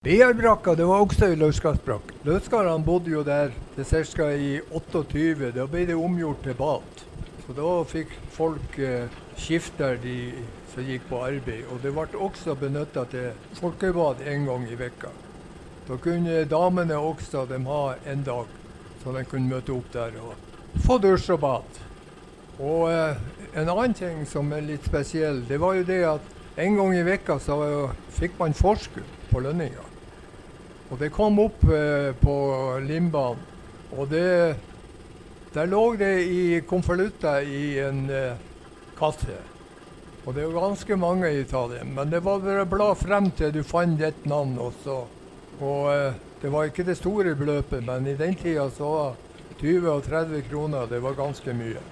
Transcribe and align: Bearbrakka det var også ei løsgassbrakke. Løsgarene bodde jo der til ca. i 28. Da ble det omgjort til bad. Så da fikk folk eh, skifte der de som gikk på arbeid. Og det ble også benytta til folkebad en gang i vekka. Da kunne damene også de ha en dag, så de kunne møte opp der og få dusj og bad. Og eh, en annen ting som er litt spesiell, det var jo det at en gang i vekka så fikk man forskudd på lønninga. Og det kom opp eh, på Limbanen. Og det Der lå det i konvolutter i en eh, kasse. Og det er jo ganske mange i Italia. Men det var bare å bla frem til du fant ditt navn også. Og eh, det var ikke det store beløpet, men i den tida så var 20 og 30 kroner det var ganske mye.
Bearbrakka 0.00 0.72
det 0.74 0.84
var 0.88 1.02
også 1.04 1.26
ei 1.28 1.34
løsgassbrakke. 1.36 2.14
Løsgarene 2.24 2.80
bodde 2.86 3.10
jo 3.12 3.20
der 3.20 3.50
til 3.74 4.06
ca. 4.08 4.30
i 4.32 4.54
28. 4.72 5.50
Da 5.52 5.66
ble 5.68 5.82
det 5.90 5.94
omgjort 5.94 6.40
til 6.40 6.56
bad. 6.56 7.02
Så 7.42 7.56
da 7.58 7.72
fikk 7.84 8.14
folk 8.32 8.78
eh, 8.80 9.12
skifte 9.36 9.82
der 9.82 10.00
de 10.00 10.14
som 10.72 10.88
gikk 10.88 11.04
på 11.10 11.20
arbeid. 11.20 11.68
Og 11.68 11.84
det 11.84 11.92
ble 11.92 12.06
også 12.16 12.56
benytta 12.56 13.04
til 13.12 13.36
folkebad 13.60 14.24
en 14.24 14.48
gang 14.48 14.64
i 14.72 14.80
vekka. 14.80 15.12
Da 15.90 16.00
kunne 16.00 16.48
damene 16.48 16.96
også 16.96 17.44
de 17.52 17.60
ha 17.68 17.84
en 18.08 18.24
dag, 18.24 18.58
så 19.04 19.12
de 19.12 19.28
kunne 19.28 19.52
møte 19.52 19.76
opp 19.76 19.92
der 19.92 20.16
og 20.24 20.80
få 20.80 20.96
dusj 20.96 21.34
og 21.36 21.44
bad. 21.44 21.80
Og 22.56 22.88
eh, 22.88 23.20
en 23.52 23.68
annen 23.68 24.00
ting 24.00 24.24
som 24.24 24.48
er 24.56 24.64
litt 24.64 24.88
spesiell, 24.88 25.44
det 25.44 25.60
var 25.60 25.76
jo 25.76 25.88
det 25.92 26.04
at 26.16 26.36
en 26.60 26.76
gang 26.76 26.96
i 26.96 27.04
vekka 27.06 27.38
så 27.42 27.56
fikk 28.16 28.36
man 28.40 28.56
forskudd 28.56 29.16
på 29.30 29.40
lønninga. 29.44 29.86
Og 30.90 30.98
det 30.98 31.12
kom 31.14 31.38
opp 31.38 31.62
eh, 31.70 32.10
på 32.18 32.34
Limbanen. 32.82 33.46
Og 33.96 34.10
det 34.10 34.56
Der 35.50 35.66
lå 35.66 35.96
det 35.98 36.30
i 36.30 36.60
konvolutter 36.62 37.42
i 37.42 37.78
en 37.82 38.04
eh, 38.10 38.38
kasse. 38.98 39.38
Og 40.22 40.34
det 40.34 40.44
er 40.44 40.46
jo 40.46 40.60
ganske 40.60 40.96
mange 40.96 41.30
i 41.32 41.40
Italia. 41.40 41.82
Men 41.84 42.10
det 42.10 42.20
var 42.22 42.38
bare 42.38 42.62
å 42.62 42.70
bla 42.70 42.92
frem 42.94 43.32
til 43.34 43.50
du 43.50 43.64
fant 43.66 43.98
ditt 43.98 44.28
navn 44.30 44.54
også. 44.62 45.00
Og 45.58 45.88
eh, 45.90 46.14
det 46.42 46.52
var 46.52 46.70
ikke 46.70 46.86
det 46.86 46.96
store 47.00 47.34
beløpet, 47.34 47.82
men 47.82 48.06
i 48.06 48.14
den 48.14 48.36
tida 48.38 48.68
så 48.70 48.92
var 48.94 49.18
20 49.60 49.90
og 49.90 50.04
30 50.06 50.46
kroner 50.48 50.86
det 50.86 51.02
var 51.02 51.18
ganske 51.18 51.52
mye. 51.52 51.82